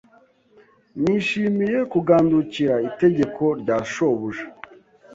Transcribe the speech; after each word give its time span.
Nishimiye 1.01 1.77
kugandukira 1.91 2.75
itegeko 2.89 3.43
rya 3.61 3.77
shobuja 3.91 4.45